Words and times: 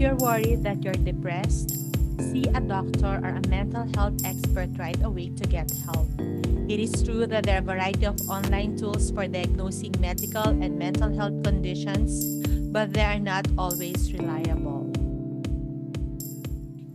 you're 0.00 0.16
worried 0.16 0.62
that 0.62 0.82
you're 0.82 0.96
depressed, 1.04 1.76
see 2.32 2.48
a 2.54 2.60
doctor 2.60 3.20
or 3.20 3.36
a 3.36 3.48
mental 3.48 3.84
health 3.94 4.16
expert 4.24 4.70
right 4.78 4.96
away 5.04 5.28
to 5.28 5.44
get 5.44 5.70
help. 5.84 6.08
It 6.72 6.80
is 6.80 7.02
true 7.04 7.26
that 7.26 7.44
there 7.44 7.56
are 7.56 7.58
a 7.58 7.68
variety 7.76 8.06
of 8.06 8.16
online 8.24 8.78
tools 8.78 9.10
for 9.10 9.28
diagnosing 9.28 9.92
medical 10.00 10.48
and 10.48 10.78
mental 10.78 11.12
health 11.12 11.44
conditions, 11.44 12.24
but 12.72 12.94
they 12.94 13.04
are 13.04 13.18
not 13.18 13.46
always 13.58 14.10
reliable. 14.14 14.88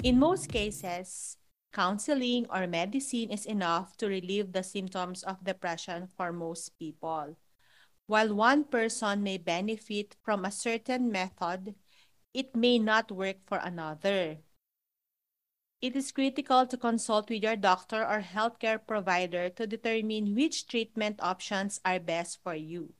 In 0.02 0.18
most 0.18 0.50
cases, 0.50 1.38
counseling 1.72 2.48
or 2.50 2.66
medicine 2.66 3.30
is 3.30 3.46
enough 3.46 3.96
to 3.98 4.08
relieve 4.08 4.52
the 4.52 4.64
symptoms 4.64 5.22
of 5.22 5.44
depression 5.44 6.10
for 6.18 6.34
most 6.34 6.74
people. 6.80 7.38
While 8.08 8.34
one 8.34 8.64
person 8.64 9.22
may 9.22 9.38
benefit 9.38 10.16
from 10.24 10.44
a 10.44 10.50
certain 10.50 11.12
method, 11.12 11.76
it 12.36 12.52
may 12.52 12.76
not 12.76 13.08
work 13.16 13.40
for 13.48 13.64
another. 13.64 14.44
It 15.80 15.96
is 15.96 16.12
critical 16.12 16.68
to 16.68 16.76
consult 16.76 17.32
with 17.32 17.40
your 17.40 17.56
doctor 17.56 18.04
or 18.04 18.20
healthcare 18.20 18.80
provider 18.84 19.48
to 19.56 19.64
determine 19.64 20.36
which 20.36 20.68
treatment 20.68 21.24
options 21.24 21.80
are 21.88 22.00
best 22.00 22.44
for 22.44 22.56
you. 22.56 22.92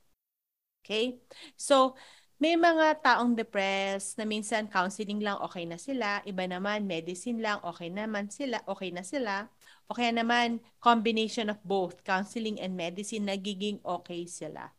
Okay? 0.80 1.20
So, 1.60 2.00
may 2.40 2.56
mga 2.56 3.04
taong 3.04 3.36
depressed 3.36 4.16
na 4.16 4.24
minsan 4.28 4.68
counseling 4.68 5.20
lang 5.20 5.40
okay 5.40 5.64
na 5.64 5.80
sila, 5.80 6.20
iba 6.24 6.44
naman 6.44 6.84
medicine 6.84 7.40
lang 7.40 7.60
okay 7.64 7.88
naman 7.88 8.28
sila, 8.28 8.60
okay 8.68 8.92
na 8.92 9.04
sila. 9.04 9.48
O 9.88 9.94
kaya 9.94 10.12
naman 10.12 10.58
combination 10.82 11.48
of 11.48 11.62
both, 11.62 12.02
counseling 12.02 12.58
and 12.60 12.74
medicine 12.74 13.24
nagiging 13.24 13.78
okay 13.86 14.26
sila. 14.26 14.74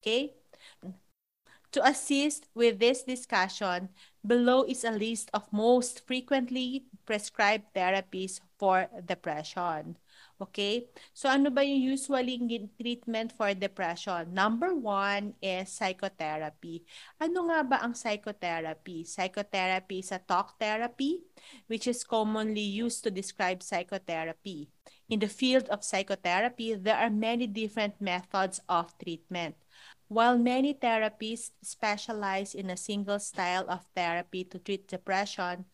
Okay? 0.00 0.34
To 1.72 1.84
assist 1.84 2.48
with 2.54 2.80
this 2.80 3.04
discussion, 3.04 3.92
below 4.24 4.64
is 4.64 4.84
a 4.84 4.90
list 4.90 5.28
of 5.34 5.52
most 5.52 6.06
frequently 6.06 6.88
prescribed 7.04 7.68
therapies 7.76 8.40
for 8.56 8.88
depression. 9.04 10.00
Okay? 10.40 10.88
So 11.12 11.28
ano 11.28 11.50
ba 11.52 11.60
yung 11.60 11.92
usually 11.92 12.40
treatment 12.80 13.36
for 13.36 13.52
depression? 13.52 14.32
Number 14.32 14.72
one 14.72 15.36
is 15.44 15.68
psychotherapy. 15.68 16.88
Ano 17.20 17.52
nga 17.52 17.60
ba 17.60 17.84
ang 17.84 17.92
psychotherapy? 17.92 19.04
Psychotherapy 19.04 20.00
is 20.00 20.08
a 20.14 20.24
talk 20.24 20.56
therapy, 20.56 21.20
which 21.68 21.84
is 21.84 22.00
commonly 22.00 22.64
used 22.64 23.04
to 23.04 23.10
describe 23.12 23.60
psychotherapy. 23.60 24.72
In 25.08 25.20
the 25.20 25.28
field 25.28 25.68
of 25.68 25.84
psychotherapy, 25.84 26.74
there 26.80 26.96
are 26.96 27.12
many 27.12 27.44
different 27.44 28.00
methods 28.00 28.60
of 28.68 28.96
treatment. 28.96 29.56
While 30.08 30.38
many 30.40 30.72
therapists 30.72 31.52
specialize 31.60 32.54
in 32.54 32.70
a 32.70 32.80
single 32.80 33.20
style 33.20 33.68
of 33.68 33.84
therapy 33.94 34.44
to 34.44 34.58
treat 34.58 34.88
depression, 34.88 35.66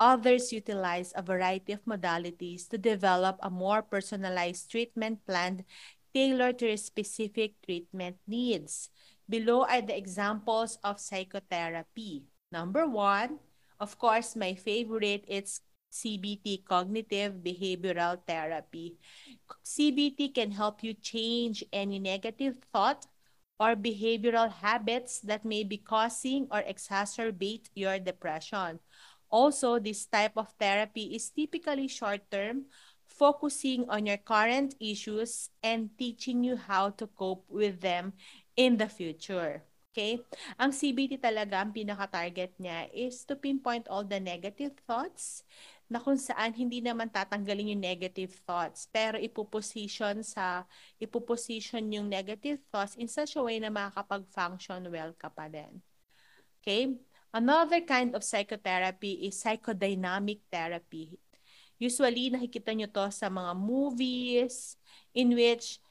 others 0.00 0.52
utilize 0.52 1.12
a 1.14 1.20
variety 1.20 1.76
of 1.76 1.84
modalities 1.84 2.68
to 2.70 2.78
develop 2.78 3.36
a 3.44 3.50
more 3.50 3.82
personalized 3.82 4.70
treatment 4.70 5.24
plan 5.26 5.64
tailored 6.14 6.58
to 6.60 6.76
specific 6.76 7.60
treatment 7.60 8.16
needs. 8.26 8.88
Below 9.28 9.64
are 9.68 9.84
the 9.84 9.96
examples 9.96 10.78
of 10.82 11.00
psychotherapy. 11.00 12.24
Number 12.50 12.88
one, 12.88 13.40
of 13.78 13.98
course, 13.98 14.36
my 14.36 14.54
favorite, 14.54 15.24
it's 15.28 15.60
CBT, 15.92 16.64
Cognitive 16.64 17.44
Behavioral 17.44 18.16
Therapy. 18.26 18.96
CBT 19.64 20.34
can 20.34 20.50
help 20.52 20.82
you 20.82 20.94
change 20.94 21.62
any 21.72 21.98
negative 21.98 22.56
thought 22.72 23.04
or 23.58 23.76
behavioral 23.76 24.50
habits 24.50 25.20
that 25.20 25.44
may 25.44 25.64
be 25.64 25.76
causing 25.76 26.46
or 26.50 26.62
exacerbate 26.62 27.68
your 27.74 27.98
depression. 27.98 28.78
Also, 29.32 29.78
this 29.78 30.04
type 30.04 30.36
of 30.36 30.52
therapy 30.60 31.16
is 31.16 31.30
typically 31.30 31.88
short-term, 31.88 32.68
focusing 33.06 33.88
on 33.88 34.04
your 34.04 34.20
current 34.20 34.74
issues 34.80 35.48
and 35.62 35.88
teaching 35.96 36.44
you 36.44 36.56
how 36.56 36.90
to 36.90 37.06
cope 37.16 37.44
with 37.48 37.80
them 37.80 38.12
in 38.56 38.76
the 38.76 38.88
future. 38.88 39.62
Okay? 39.92 40.20
Ang 40.56 40.72
CBT 40.72 41.20
talaga, 41.20 41.60
ang 41.60 41.72
pinaka-target 41.72 42.56
niya 42.56 42.88
is 42.92 43.24
to 43.28 43.36
pinpoint 43.36 43.88
all 43.92 44.04
the 44.04 44.20
negative 44.20 44.72
thoughts 44.88 45.44
na 45.90 46.00
kung 46.00 46.16
saan 46.16 46.54
hindi 46.54 46.80
naman 46.80 47.10
tatanggalin 47.10 47.76
yung 47.76 47.84
negative 47.84 48.32
thoughts, 48.46 48.88
pero 48.88 49.20
ipoposition 49.20 50.24
sa, 50.24 50.64
ipoposition 50.98 51.84
yung 51.92 52.08
negative 52.08 52.62
thoughts 52.72 52.96
in 52.96 53.06
such 53.06 53.36
a 53.36 53.42
way 53.42 53.60
na 53.60 53.68
makakapag-function 53.68 54.88
well 54.88 55.12
ka 55.14 55.28
pa 55.28 55.46
din. 55.50 55.82
Okay? 56.62 56.96
Another 57.32 57.80
kind 57.80 58.12
of 58.12 58.24
psychotherapy 58.24 59.24
is 59.24 59.40
psychodynamic 59.40 60.44
therapy. 60.52 61.16
Usually, 61.80 62.30
nakikita 62.30 62.76
nyo 62.76 62.86
to 62.92 63.08
sa 63.10 63.26
mga 63.26 63.56
movies 63.58 64.76
in 65.16 65.34
which 65.34 65.82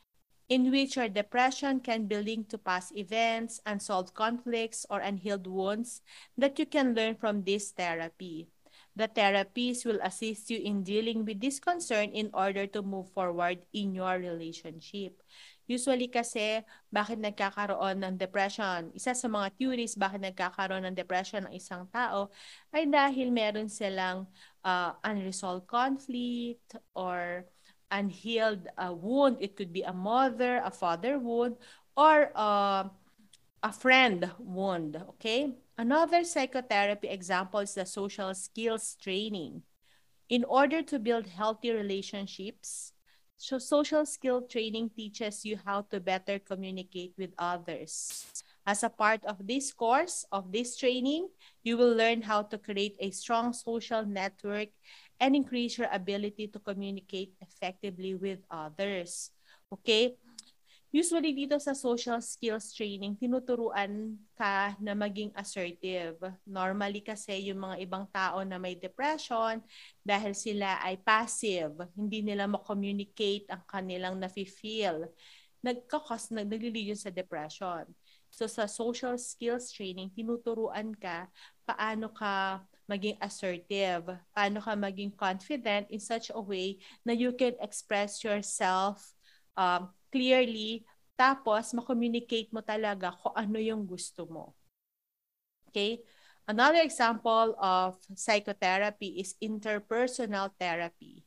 in 0.51 0.67
which 0.67 0.99
your 0.99 1.07
depression 1.07 1.79
can 1.79 2.11
be 2.11 2.19
linked 2.19 2.51
to 2.51 2.59
past 2.59 2.91
events, 2.95 3.63
unsolved 3.63 4.11
conflicts, 4.11 4.83
or 4.91 4.99
unhealed 4.99 5.47
wounds 5.47 6.03
that 6.35 6.59
you 6.59 6.67
can 6.67 6.91
learn 6.91 7.15
from 7.15 7.47
this 7.47 7.71
therapy. 7.71 8.51
The 8.91 9.07
therapies 9.07 9.87
will 9.87 10.03
assist 10.03 10.51
you 10.51 10.59
in 10.59 10.83
dealing 10.83 11.23
with 11.23 11.39
this 11.39 11.63
concern 11.63 12.11
in 12.11 12.27
order 12.35 12.67
to 12.75 12.83
move 12.83 13.07
forward 13.15 13.63
in 13.71 13.95
your 13.95 14.19
relationship. 14.19 15.23
Usually 15.63 16.11
kasi, 16.11 16.59
bakit 16.91 17.23
nagkakaroon 17.23 18.03
ng 18.03 18.19
depression? 18.19 18.91
Isa 18.91 19.15
sa 19.15 19.27
mga 19.31 19.55
theories 19.55 19.95
bakit 19.95 20.19
nagkakaroon 20.19 20.83
ng 20.83 20.97
depression 20.97 21.47
ng 21.47 21.55
isang 21.55 21.87
tao 21.87 22.27
ay 22.75 22.83
dahil 22.91 23.31
meron 23.31 23.71
silang 23.71 24.27
uh, 24.67 24.91
unresolved 25.07 25.71
conflict 25.71 26.75
or 26.91 27.47
unhealed 27.87 28.67
uh, 28.75 28.91
wound. 28.91 29.39
It 29.39 29.55
could 29.55 29.71
be 29.71 29.87
a 29.87 29.95
mother, 29.95 30.59
a 30.59 30.71
father 30.71 31.15
wound, 31.15 31.55
or 31.95 32.35
uh, 32.35 32.91
a 33.63 33.71
friend 33.71 34.27
wound. 34.43 34.99
Okay? 35.15 35.55
Another 35.81 36.23
psychotherapy 36.23 37.09
example 37.09 37.59
is 37.61 37.73
the 37.73 37.87
social 37.87 38.35
skills 38.35 38.95
training. 39.01 39.63
In 40.29 40.45
order 40.45 40.83
to 40.83 40.99
build 40.99 41.25
healthy 41.25 41.71
relationships, 41.73 42.93
so 43.35 43.57
social 43.57 44.05
skill 44.05 44.45
training 44.45 44.91
teaches 44.93 45.43
you 45.43 45.57
how 45.65 45.81
to 45.89 45.99
better 45.99 46.37
communicate 46.37 47.17
with 47.17 47.33
others. 47.35 48.29
As 48.63 48.83
a 48.83 48.93
part 48.93 49.25
of 49.25 49.41
this 49.41 49.73
course, 49.73 50.23
of 50.31 50.51
this 50.53 50.77
training, 50.77 51.29
you 51.63 51.77
will 51.77 51.97
learn 51.97 52.21
how 52.21 52.43
to 52.43 52.59
create 52.59 52.95
a 52.99 53.09
strong 53.09 53.51
social 53.51 54.05
network 54.05 54.69
and 55.19 55.35
increase 55.35 55.79
your 55.79 55.89
ability 55.91 56.45
to 56.53 56.59
communicate 56.59 57.33
effectively 57.41 58.13
with 58.13 58.45
others. 58.51 59.31
Okay? 59.73 60.13
Usually 60.91 61.31
dito 61.31 61.55
sa 61.55 61.71
social 61.71 62.19
skills 62.19 62.75
training, 62.75 63.15
tinuturuan 63.15 64.19
ka 64.35 64.75
na 64.83 64.91
maging 64.91 65.31
assertive. 65.39 66.19
Normally 66.43 66.99
kasi 66.99 67.47
yung 67.47 67.63
mga 67.63 67.79
ibang 67.79 68.05
tao 68.11 68.43
na 68.43 68.59
may 68.59 68.75
depression, 68.75 69.63
dahil 70.03 70.35
sila 70.35 70.83
ay 70.83 70.99
passive, 70.99 71.71
hindi 71.95 72.19
nila 72.19 72.45
ma-communicate 72.45 73.47
ang 73.47 73.63
kanilang 73.63 74.19
nafe-feel. 74.19 75.07
Nagkakos, 75.63 76.35
naglilid 76.35 76.99
sa 76.99 77.07
depression. 77.07 77.87
So 78.31 78.47
sa 78.47 78.67
social 78.67 79.15
skills 79.15 79.71
training, 79.71 80.11
tinuturuan 80.11 80.95
ka 80.95 81.31
paano 81.63 82.11
ka 82.11 82.63
maging 82.91 83.15
assertive, 83.23 84.11
paano 84.35 84.59
ka 84.59 84.75
maging 84.75 85.15
confident 85.15 85.87
in 85.87 86.03
such 86.03 86.31
a 86.35 86.39
way 86.39 86.83
na 87.07 87.15
you 87.15 87.31
can 87.31 87.55
express 87.63 88.19
yourself 88.23 89.15
um, 89.55 89.87
clearly, 90.11 90.83
tapos 91.15 91.73
ma-communicate 91.73 92.51
mo 92.51 92.59
talaga 92.61 93.15
kung 93.15 93.33
ano 93.33 93.57
yung 93.57 93.87
gusto 93.87 94.27
mo. 94.27 94.53
Okay? 95.71 96.03
Another 96.45 96.83
example 96.83 97.55
of 97.55 97.95
psychotherapy 98.13 99.23
is 99.23 99.39
interpersonal 99.39 100.51
therapy. 100.59 101.23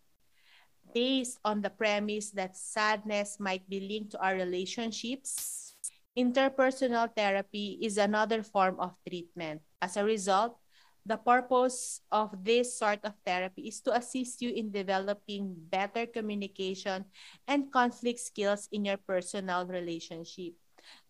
Based 0.92 1.40
on 1.42 1.64
the 1.64 1.72
premise 1.72 2.31
that 2.36 2.54
sadness 2.54 3.40
might 3.40 3.66
be 3.66 3.81
linked 3.81 4.12
to 4.14 4.20
our 4.20 4.36
relationships, 4.36 5.75
interpersonal 6.14 7.10
therapy 7.10 7.81
is 7.82 7.98
another 7.98 8.42
form 8.42 8.78
of 8.78 8.94
treatment. 9.02 9.62
As 9.82 9.96
a 9.96 10.04
result, 10.04 10.60
The 11.04 11.20
purpose 11.20 12.00
of 12.08 12.32
this 12.40 12.80
sort 12.80 13.04
of 13.04 13.12
therapy 13.28 13.68
is 13.68 13.84
to 13.84 13.92
assist 13.92 14.40
you 14.40 14.48
in 14.56 14.72
developing 14.72 15.52
better 15.52 16.06
communication 16.08 17.04
and 17.46 17.68
conflict 17.68 18.20
skills 18.20 18.68
in 18.72 18.88
your 18.88 18.96
personal 18.96 19.68
relationship. 19.68 20.56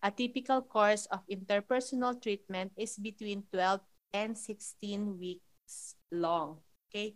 A 0.02 0.10
typical 0.10 0.62
course 0.62 1.06
of 1.14 1.22
interpersonal 1.30 2.18
treatment 2.20 2.72
is 2.76 2.98
between 2.98 3.46
12 3.54 3.80
and 4.12 4.38
16 4.38 5.18
weeks 5.18 5.94
long. 6.10 6.58
Okay? 6.90 7.14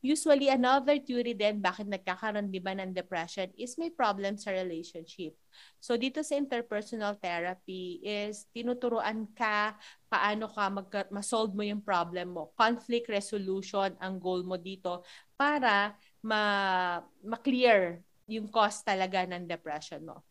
Usually, 0.00 0.48
another 0.48 0.96
theory 0.96 1.36
din 1.36 1.60
bakit 1.60 1.84
nagkakaroon 1.84 2.48
di 2.48 2.56
ba 2.56 2.72
ng 2.72 2.96
depression 2.96 3.52
is 3.52 3.76
may 3.76 3.92
problem 3.92 4.40
sa 4.40 4.48
relationship. 4.48 5.36
So, 5.76 6.00
dito 6.00 6.24
sa 6.24 6.40
interpersonal 6.40 7.20
therapy 7.20 8.00
is 8.00 8.48
tinuturuan 8.48 9.28
ka 9.36 9.76
paano 10.08 10.48
ka 10.48 10.64
mag- 10.72 11.12
ma-solve 11.12 11.52
mo 11.52 11.60
yung 11.60 11.84
problem 11.84 12.32
mo. 12.32 12.56
Conflict 12.56 13.12
resolution 13.12 13.92
ang 14.00 14.16
goal 14.16 14.40
mo 14.40 14.56
dito 14.56 15.04
para 15.36 15.92
ma- 16.24 17.04
ma-clear 17.20 18.00
yung 18.24 18.48
cause 18.48 18.80
talaga 18.80 19.28
ng 19.28 19.44
depression 19.44 20.00
mo. 20.00 20.24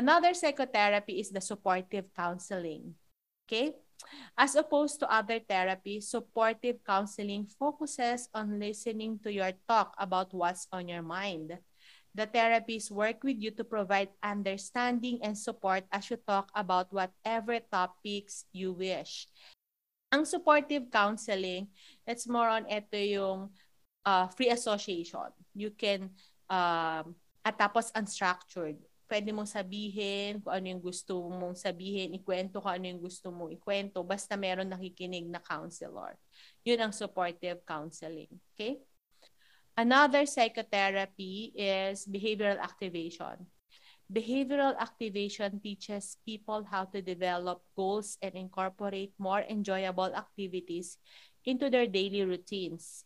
Another 0.00 0.32
psychotherapy 0.32 1.20
is 1.20 1.28
the 1.28 1.42
supportive 1.42 2.08
counseling. 2.16 2.94
Okay? 3.44 3.76
As 4.38 4.54
opposed 4.54 5.00
to 5.00 5.10
other 5.10 5.40
therapies, 5.42 6.10
supportive 6.10 6.78
counseling 6.86 7.46
focuses 7.58 8.28
on 8.32 8.58
listening 8.58 9.18
to 9.26 9.32
your 9.32 9.52
talk 9.66 9.94
about 9.98 10.32
what's 10.32 10.70
on 10.70 10.86
your 10.86 11.02
mind. 11.02 11.58
The 12.14 12.26
therapists 12.26 12.90
work 12.90 13.22
with 13.22 13.38
you 13.38 13.50
to 13.58 13.62
provide 13.62 14.10
understanding 14.22 15.20
and 15.22 15.36
support 15.36 15.84
as 15.92 16.10
you 16.10 16.16
talk 16.16 16.50
about 16.54 16.90
whatever 16.90 17.60
topics 17.70 18.46
you 18.50 18.72
wish. 18.72 19.28
Ang 20.10 20.24
supportive 20.24 20.88
counseling, 20.88 21.68
it's 22.08 22.24
more 22.24 22.48
on 22.48 22.64
ito 22.64 22.96
yung 22.96 23.52
uh, 24.08 24.26
free 24.32 24.48
association. 24.48 25.28
You 25.52 25.70
can, 25.76 26.16
um, 26.48 27.12
at 27.44 27.60
tapos 27.60 27.92
unstructured 27.92 28.80
pwede 29.08 29.32
mong 29.32 29.48
sabihin 29.48 30.44
kung 30.44 30.52
ano 30.52 30.66
yung 30.68 30.84
gusto 30.84 31.26
mong 31.26 31.56
sabihin, 31.56 32.12
ikwento 32.14 32.60
kung 32.60 32.76
ano 32.76 32.84
yung 32.86 33.02
gusto 33.02 33.32
mong 33.32 33.56
ikwento, 33.56 34.04
basta 34.04 34.36
meron 34.36 34.68
nakikinig 34.68 35.26
na 35.26 35.40
counselor. 35.40 36.14
Yun 36.62 36.78
ang 36.84 36.92
supportive 36.92 37.64
counseling. 37.64 38.28
Okay? 38.54 38.78
Another 39.78 40.26
psychotherapy 40.26 41.54
is 41.56 42.04
behavioral 42.04 42.60
activation. 42.60 43.48
Behavioral 44.08 44.74
activation 44.80 45.60
teaches 45.60 46.16
people 46.24 46.64
how 46.64 46.84
to 46.88 46.98
develop 46.98 47.60
goals 47.76 48.16
and 48.24 48.34
incorporate 48.34 49.12
more 49.20 49.44
enjoyable 49.46 50.10
activities 50.16 50.96
into 51.44 51.70
their 51.70 51.86
daily 51.86 52.24
routines. 52.24 53.04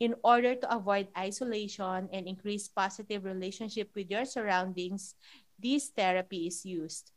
In 0.00 0.14
order 0.24 0.54
to 0.56 0.66
avoid 0.74 1.12
isolation 1.12 2.08
and 2.10 2.26
increase 2.26 2.72
positive 2.72 3.22
relationship 3.24 3.90
with 3.94 4.10
your 4.10 4.24
surroundings, 4.24 5.14
this 5.58 5.90
therapy 5.90 6.46
is 6.46 6.64
used. 6.64 7.14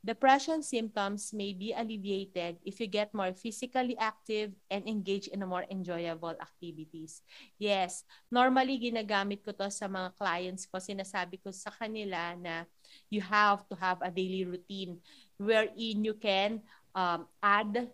Depression 0.00 0.64
symptoms 0.64 1.28
may 1.36 1.52
be 1.52 1.76
alleviated 1.76 2.56
if 2.64 2.80
you 2.80 2.88
get 2.88 3.12
more 3.12 3.36
physically 3.36 3.92
active 4.00 4.56
and 4.72 4.88
engage 4.88 5.28
in 5.28 5.44
more 5.44 5.68
enjoyable 5.68 6.32
activities. 6.40 7.20
Yes, 7.60 8.08
normally 8.32 8.80
ginagamit 8.80 9.44
ko 9.44 9.52
to 9.52 9.68
sa 9.68 9.92
mga 9.92 10.16
clients 10.16 10.64
ko. 10.64 10.80
Sinasabi 10.80 11.36
ko 11.44 11.52
sa 11.52 11.68
kanila 11.68 12.32
na 12.40 12.64
you 13.12 13.20
have 13.20 13.68
to 13.68 13.76
have 13.76 14.00
a 14.00 14.08
daily 14.08 14.48
routine 14.48 14.96
wherein 15.36 16.00
you 16.00 16.16
can 16.16 16.64
um, 16.96 17.28
add 17.44 17.92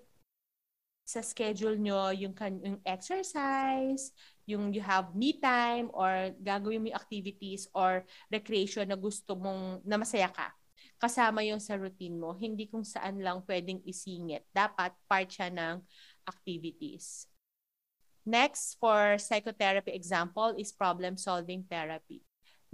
sa 1.07 1.23
schedule 1.27 1.75
nyo 1.75 2.15
yung, 2.15 2.35
yung 2.63 2.83
exercise, 2.87 4.15
yung 4.47 4.71
you 4.71 4.81
have 4.81 5.13
me 5.13 5.37
time 5.43 5.91
or 5.91 6.31
gagawin 6.39 6.81
mo 6.81 6.87
yung 6.91 7.01
activities 7.03 7.67
or 7.75 8.07
recreation 8.31 8.87
na 8.87 8.97
gusto 8.97 9.35
mong 9.35 9.83
na 9.83 9.99
masaya 9.99 10.31
ka 10.31 10.55
kasama 10.97 11.45
yung 11.45 11.61
sa 11.61 11.77
routine 11.77 12.17
mo. 12.17 12.33
Hindi 12.33 12.69
kung 12.69 12.85
saan 12.85 13.21
lang 13.21 13.45
pwedeng 13.45 13.85
isingit. 13.85 14.49
Dapat 14.53 14.97
part 15.05 15.29
siya 15.29 15.53
ng 15.53 15.85
activities. 16.25 17.29
Next 18.27 18.81
for 18.83 19.21
psychotherapy 19.21 19.95
example 19.95 20.57
is 20.59 20.75
problem 20.75 21.15
solving 21.15 21.63
therapy. 21.69 22.25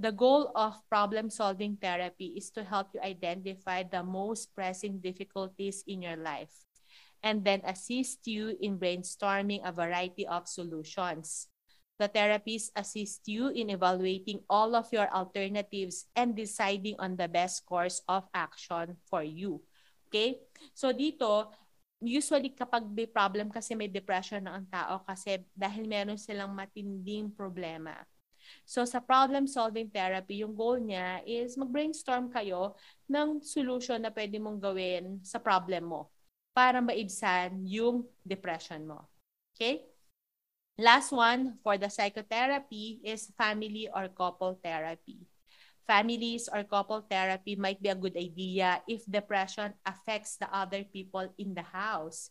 The 0.00 0.14
goal 0.14 0.48
of 0.56 0.80
problem 0.88 1.28
solving 1.28 1.76
therapy 1.76 2.32
is 2.40 2.48
to 2.56 2.64
help 2.64 2.90
you 2.96 3.04
identify 3.04 3.84
the 3.84 4.00
most 4.00 4.54
pressing 4.56 4.98
difficulties 4.98 5.84
in 5.84 6.00
your 6.00 6.16
life 6.16 6.64
and 7.22 7.44
then 7.44 7.60
assist 7.68 8.25
you 8.26 8.56
in 8.58 8.80
brainstorming 8.80 9.60
a 9.62 9.70
variety 9.70 10.26
of 10.26 10.48
solutions 10.48 11.51
The 12.00 12.08
therapists 12.08 12.72
assist 12.74 13.28
you 13.28 13.52
in 13.52 13.70
evaluating 13.70 14.42
all 14.50 14.74
of 14.74 14.90
your 14.90 15.06
alternatives 15.12 16.08
and 16.16 16.34
deciding 16.34 16.96
on 16.98 17.14
the 17.14 17.28
best 17.28 17.64
course 17.68 18.00
of 18.08 18.26
action 18.34 18.96
for 19.06 19.22
you. 19.22 19.62
Okay? 20.08 20.42
So 20.74 20.90
dito, 20.90 21.52
usually 22.02 22.50
kapag 22.50 22.90
may 22.90 23.06
problem 23.06 23.48
kasi 23.54 23.78
may 23.78 23.86
depression 23.86 24.42
na 24.44 24.58
ang 24.58 24.66
tao 24.66 25.06
kasi 25.06 25.46
dahil 25.54 25.86
meron 25.86 26.18
silang 26.18 26.50
matinding 26.50 27.30
problema. 27.30 27.94
So 28.66 28.82
sa 28.82 28.98
problem 28.98 29.46
solving 29.46 29.88
therapy, 29.88 30.42
yung 30.42 30.58
goal 30.58 30.82
niya 30.82 31.22
is 31.22 31.54
mag-brainstorm 31.54 32.28
kayo 32.34 32.74
ng 33.06 33.38
solution 33.38 34.02
na 34.02 34.10
pwede 34.10 34.42
mong 34.42 34.58
gawin 34.58 35.22
sa 35.22 35.38
problem 35.38 35.94
mo 35.94 36.10
para 36.50 36.82
maibsan 36.82 37.62
yung 37.64 38.04
depression 38.26 38.82
mo. 38.84 39.06
Okay? 39.54 39.91
Last 40.78 41.12
one 41.12 41.60
for 41.60 41.76
the 41.76 41.92
psychotherapy 41.92 43.00
is 43.04 43.28
family 43.36 43.92
or 43.92 44.08
couple 44.08 44.56
therapy. 44.64 45.28
Families 45.84 46.48
or 46.48 46.64
couple 46.64 47.04
therapy 47.04 47.56
might 47.56 47.82
be 47.82 47.90
a 47.90 47.98
good 47.98 48.16
idea 48.16 48.80
if 48.88 49.04
depression 49.04 49.74
affects 49.84 50.40
the 50.40 50.48
other 50.48 50.80
people 50.84 51.28
in 51.36 51.52
the 51.52 51.66
house. 51.66 52.30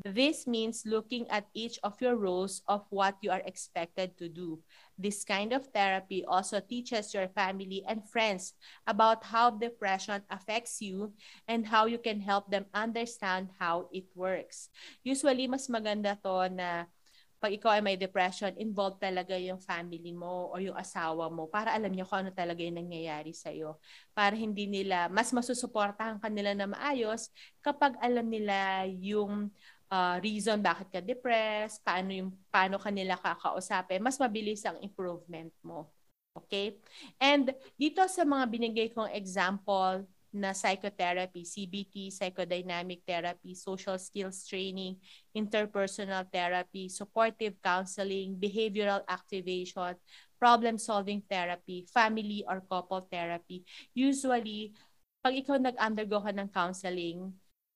This 0.00 0.46
means 0.46 0.86
looking 0.86 1.28
at 1.28 1.52
each 1.52 1.76
of 1.82 2.00
your 2.00 2.16
roles 2.16 2.62
of 2.66 2.86
what 2.88 3.18
you 3.20 3.30
are 3.30 3.44
expected 3.44 4.16
to 4.16 4.28
do. 4.30 4.62
This 4.96 5.24
kind 5.24 5.52
of 5.52 5.68
therapy 5.74 6.24
also 6.24 6.60
teaches 6.64 7.12
your 7.12 7.28
family 7.28 7.84
and 7.86 8.08
friends 8.08 8.54
about 8.86 9.24
how 9.24 9.50
depression 9.50 10.22
affects 10.30 10.80
you 10.80 11.12
and 11.46 11.66
how 11.66 11.84
you 11.84 11.98
can 11.98 12.20
help 12.24 12.48
them 12.48 12.64
understand 12.72 13.50
how 13.58 13.90
it 13.92 14.08
works. 14.14 14.70
Usually, 15.04 15.44
mas 15.44 15.68
maganda 15.68 16.16
to 16.24 16.48
na 16.48 16.88
pag 17.42 17.58
ikaw 17.58 17.74
ay 17.74 17.82
may 17.82 17.98
depression, 17.98 18.54
involved 18.54 19.02
talaga 19.02 19.34
yung 19.34 19.58
family 19.58 20.14
mo 20.14 20.54
o 20.54 20.62
yung 20.62 20.78
asawa 20.78 21.26
mo 21.26 21.50
para 21.50 21.74
alam 21.74 21.90
niyo 21.90 22.06
kung 22.06 22.22
ano 22.22 22.30
talaga 22.30 22.62
yung 22.62 22.78
nangyayari 22.78 23.34
sa 23.34 23.50
iyo. 23.50 23.82
Para 24.14 24.38
hindi 24.38 24.70
nila, 24.70 25.10
mas 25.10 25.34
masusuportahan 25.34 26.22
kanila 26.22 26.54
na 26.54 26.70
maayos 26.70 27.34
kapag 27.58 27.98
alam 27.98 28.30
nila 28.30 28.86
yung 28.86 29.50
uh, 29.90 30.16
reason 30.22 30.62
bakit 30.62 30.86
ka 30.94 31.00
depressed, 31.02 31.82
paano, 31.82 32.14
yung, 32.14 32.30
paano 32.46 32.78
kanila 32.78 33.18
kakausapin, 33.18 33.98
mas 33.98 34.22
mabilis 34.22 34.62
ang 34.62 34.78
improvement 34.78 35.50
mo. 35.66 35.90
Okay? 36.38 36.78
And 37.18 37.50
dito 37.74 38.06
sa 38.06 38.22
mga 38.22 38.44
binigay 38.46 38.88
kong 38.94 39.10
example, 39.12 40.06
na 40.32 40.56
psychotherapy, 40.56 41.44
CBT, 41.44 42.08
psychodynamic 42.08 43.04
therapy, 43.04 43.52
social 43.52 44.00
skills 44.00 44.48
training, 44.48 44.96
interpersonal 45.36 46.24
therapy, 46.32 46.88
supportive 46.88 47.60
counseling, 47.60 48.34
behavioral 48.40 49.04
activation, 49.06 49.92
problem-solving 50.40 51.22
therapy, 51.28 51.84
family 51.92 52.42
or 52.48 52.64
couple 52.64 53.04
therapy. 53.12 53.62
Usually, 53.92 54.72
pag 55.22 55.36
ikaw 55.36 55.60
nag-undergo 55.60 56.24
ka 56.24 56.32
ng 56.34 56.50
counseling, 56.50 57.30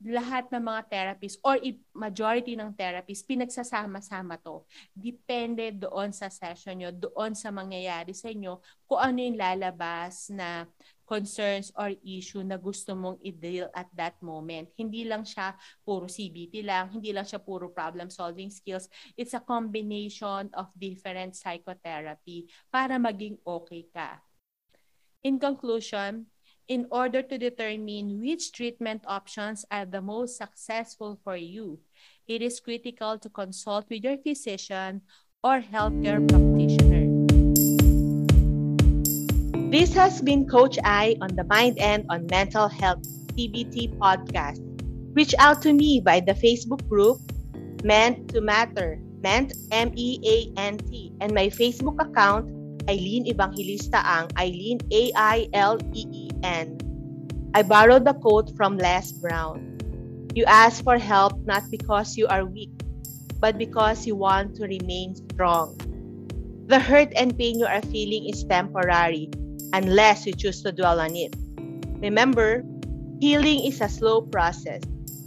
lahat 0.05 0.53
ng 0.53 0.61
mga 0.61 0.83
therapists 0.93 1.41
or 1.41 1.57
majority 1.97 2.53
ng 2.53 2.69
therapists, 2.77 3.25
pinagsasama-sama 3.25 4.37
to. 4.45 4.61
Depende 4.93 5.73
doon 5.73 6.13
sa 6.13 6.29
session 6.29 6.77
nyo, 6.77 6.93
doon 6.93 7.33
sa 7.33 7.49
mangyayari 7.49 8.13
sa 8.13 8.29
inyo, 8.29 8.61
kung 8.85 9.01
ano 9.01 9.19
yung 9.25 9.41
lalabas 9.41 10.29
na 10.29 10.69
concerns 11.07 11.71
or 11.79 11.95
issue 12.03 12.43
na 12.43 12.59
gusto 12.59 12.93
mong 12.99 13.23
i-deal 13.23 13.71
at 13.73 13.87
that 13.95 14.19
moment. 14.19 14.69
Hindi 14.75 15.07
lang 15.07 15.23
siya 15.23 15.55
puro 15.87 16.11
CBT 16.11 16.67
lang, 16.67 16.91
hindi 16.91 17.15
lang 17.15 17.25
siya 17.25 17.39
puro 17.39 17.71
problem-solving 17.71 18.51
skills. 18.51 18.91
It's 19.15 19.33
a 19.33 19.41
combination 19.41 20.51
of 20.53 20.75
different 20.75 21.39
psychotherapy 21.39 22.51
para 22.69 22.99
maging 22.99 23.39
okay 23.47 23.87
ka. 23.89 24.19
In 25.23 25.39
conclusion, 25.39 26.27
in 26.69 26.87
order 26.91 27.23
to 27.23 27.39
determine 27.39 28.19
which 28.19 28.51
treatment 28.51 29.03
options 29.07 29.65
are 29.71 29.87
the 29.87 30.03
most 30.03 30.37
successful 30.37 31.19
for 31.23 31.37
you, 31.39 31.79
it 32.27 32.43
is 32.43 32.59
critical 32.59 33.19
to 33.19 33.31
consult 33.31 33.87
with 33.91 34.03
your 34.03 34.19
physician 34.19 35.03
or 35.43 35.63
healthcare 35.63 36.23
practitioner. 36.27 36.96
This 39.67 39.93
has 39.99 40.23
been 40.23 40.47
Coach 40.47 40.79
I 40.87 41.19
on 41.21 41.35
the 41.35 41.43
Mind 41.43 41.83
and 41.83 42.07
on 42.07 42.31
Mental 42.31 42.71
Health 42.71 43.03
CBT 43.35 43.99
podcast. 43.99 44.63
Reach 45.11 45.35
out 45.43 45.59
to 45.67 45.75
me 45.75 45.99
by 45.99 46.23
the 46.23 46.39
Facebook 46.39 46.87
group 46.87 47.19
Meant 47.83 48.31
to 48.31 48.41
Matter, 48.41 49.03
Meant 49.27 49.59
M 49.75 49.91
E 49.99 50.23
A 50.23 50.37
N 50.55 50.79
T, 50.79 51.11
and 51.19 51.35
my 51.35 51.51
Facebook 51.51 51.99
account 51.99 52.47
Eileen 52.87 53.27
Evangelista 53.27 54.07
Ang, 54.07 54.31
Eileen 54.39 54.79
A 54.95 55.11
I 55.19 55.51
L 55.51 55.83
E 55.91 56.07
E 56.15 56.31
N. 56.47 56.79
I 57.53 57.67
borrowed 57.67 58.07
the 58.07 58.15
quote 58.15 58.55
from 58.55 58.79
Les 58.79 59.11
Brown. 59.19 59.83
You 60.39 60.47
ask 60.47 60.79
for 60.87 60.97
help 60.97 61.43
not 61.43 61.67
because 61.75 62.15
you 62.15 62.31
are 62.31 62.47
weak, 62.47 62.71
but 63.43 63.59
because 63.59 64.07
you 64.07 64.15
want 64.15 64.55
to 64.63 64.71
remain 64.71 65.19
strong. 65.35 65.75
The 66.71 66.79
hurt 66.79 67.11
and 67.19 67.35
pain 67.35 67.59
you 67.59 67.67
are 67.67 67.83
feeling 67.83 68.31
is 68.31 68.47
temporary 68.47 69.27
unless 69.73 70.27
you 70.27 70.33
choose 70.33 70.63
to 70.63 70.73
dwell 70.73 71.01
on 71.01 71.17
it. 71.17 71.35
Remember, 72.01 72.63
healing 73.21 73.65
is 73.65 73.81
a 73.81 73.89
slow 73.89 74.23
process. 74.23 74.83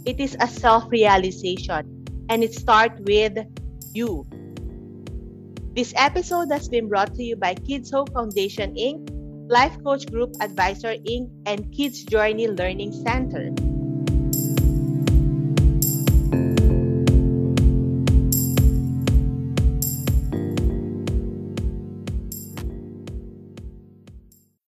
It 0.06 0.20
is 0.20 0.36
a 0.40 0.46
self-realization 0.46 2.04
and 2.28 2.44
it 2.44 2.54
starts 2.54 3.00
with 3.04 3.38
you. 3.92 4.26
This 5.74 5.92
episode 5.96 6.50
has 6.50 6.68
been 6.68 6.88
brought 6.88 7.14
to 7.14 7.22
you 7.22 7.36
by 7.36 7.54
Kids 7.54 7.90
Hope 7.90 8.12
Foundation 8.12 8.74
Inc., 8.74 9.08
Life 9.50 9.76
Coach 9.84 10.10
Group 10.10 10.34
Advisor 10.40 10.94
Inc., 10.94 11.30
and 11.46 11.70
Kids 11.72 12.04
Journey 12.04 12.48
Learning 12.48 12.92
Center. 12.92 13.50